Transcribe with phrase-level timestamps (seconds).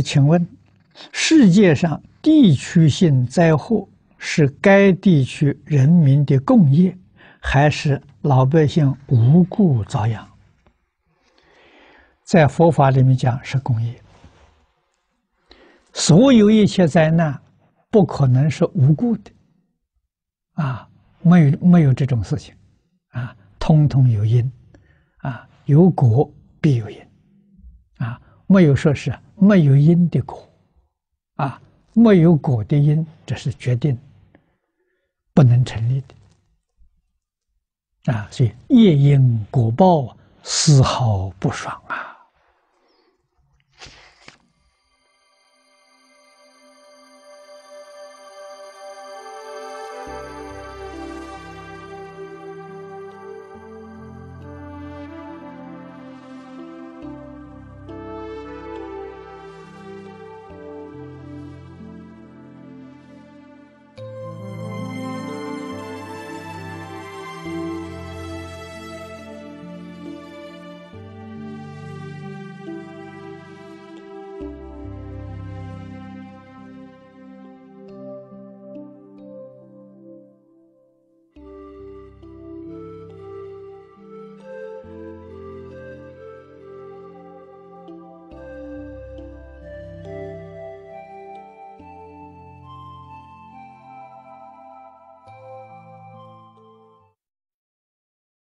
[0.00, 0.46] 请问，
[1.12, 6.96] 世界上地区性灾祸是该地区人民的共业，
[7.40, 10.26] 还是老百姓无故遭殃？
[12.24, 13.94] 在佛法里面讲是共业。
[15.92, 17.40] 所有一切灾难
[17.90, 19.30] 不可能是无故的，
[20.52, 20.86] 啊，
[21.22, 22.54] 没有没有这种事情，
[23.10, 24.52] 啊，通通有因，
[25.18, 26.98] 啊，有果必有因，
[27.96, 30.48] 啊，没有说是没有因的果，
[31.34, 31.60] 啊，
[31.92, 33.98] 没有果的因，这是决定
[35.34, 36.02] 不能成立
[38.04, 42.15] 的，啊，所以业因果报丝毫不爽啊。